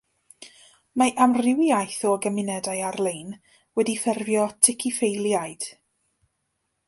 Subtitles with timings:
[1.01, 3.35] Mae amrywiaeth o gymunedau ar-lein
[3.81, 5.69] wedi ffurfio tikiffeiliaid.